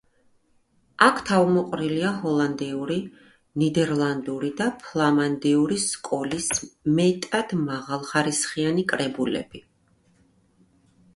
[1.07, 2.95] აქ თავმოყრილია ჰოლანდიური,
[3.63, 6.49] ნიდერლანდური და ფლამანდიური სკოლის
[7.01, 9.63] მეტად მაღალხარისხიანი კრებულები.